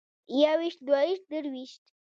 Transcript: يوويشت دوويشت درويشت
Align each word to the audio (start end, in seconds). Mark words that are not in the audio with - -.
يوويشت 0.41 0.79
دوويشت 0.87 1.23
درويشت 1.31 1.83